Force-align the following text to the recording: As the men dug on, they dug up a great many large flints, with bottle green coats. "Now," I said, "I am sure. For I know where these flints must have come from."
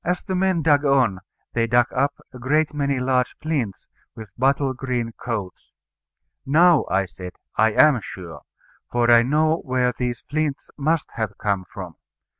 As 0.03 0.23
the 0.23 0.33
men 0.33 0.63
dug 0.63 0.83
on, 0.83 1.19
they 1.53 1.67
dug 1.67 1.85
up 1.93 2.15
a 2.33 2.39
great 2.39 2.73
many 2.73 2.99
large 2.99 3.35
flints, 3.39 3.87
with 4.15 4.31
bottle 4.35 4.73
green 4.73 5.11
coats. 5.11 5.73
"Now," 6.43 6.85
I 6.89 7.05
said, 7.05 7.33
"I 7.55 7.73
am 7.73 8.01
sure. 8.01 8.41
For 8.91 9.11
I 9.11 9.21
know 9.21 9.57
where 9.57 9.93
these 9.95 10.21
flints 10.27 10.71
must 10.75 11.05
have 11.17 11.37
come 11.37 11.65
from." 11.71 11.97